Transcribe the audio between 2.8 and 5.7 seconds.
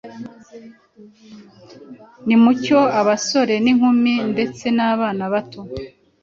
abasore n’inkumi ndetse n’abana bato